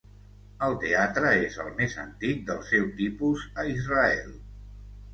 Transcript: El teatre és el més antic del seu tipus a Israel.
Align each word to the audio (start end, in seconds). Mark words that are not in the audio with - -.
El 0.67 0.71
teatre 0.83 1.33
és 1.43 1.59
el 1.65 1.69
més 1.83 1.95
antic 2.05 2.43
del 2.51 2.65
seu 2.73 2.91
tipus 3.05 3.49
a 3.67 3.71
Israel. 3.79 4.39